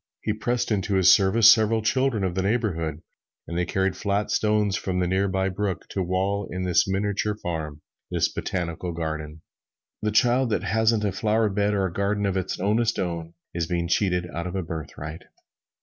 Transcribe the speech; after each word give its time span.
He 0.23 0.33
pressed 0.33 0.71
into 0.71 0.95
his 0.95 1.11
service 1.13 1.51
several 1.53 1.83
children 1.83 2.23
of 2.23 2.33
the 2.33 2.41
neighborhood, 2.41 3.03
and 3.47 3.55
they 3.55 3.67
carried 3.67 3.95
flat 3.95 4.31
stones 4.31 4.75
from 4.75 4.97
the 4.97 5.05
near 5.05 5.27
by 5.27 5.49
brook 5.49 5.87
to 5.89 6.01
wall 6.01 6.47
in 6.49 6.63
this 6.63 6.87
miniature 6.87 7.35
farm 7.35 7.83
this 8.09 8.27
botanical 8.27 8.93
garden. 8.93 9.43
The 10.01 10.09
child 10.09 10.49
that 10.49 10.63
hasn't 10.63 11.03
a 11.03 11.11
flowerbed 11.11 11.73
or 11.75 11.85
a 11.85 11.93
garden 11.93 12.25
of 12.25 12.35
its 12.35 12.57
ownest 12.59 12.97
own 12.97 13.35
is 13.53 13.67
being 13.67 13.87
cheated 13.87 14.25
out 14.33 14.47
of 14.47 14.55
its 14.55 14.67
birthright. 14.67 15.21